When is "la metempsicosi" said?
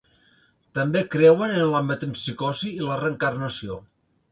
1.75-2.73